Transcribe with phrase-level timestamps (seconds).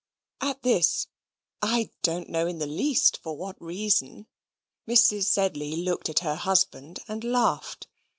[0.41, 1.05] At this,
[1.61, 4.25] I don't know in the least for what reason,
[4.87, 5.25] Mrs.
[5.25, 7.85] Sedley looked at her husband and laughed.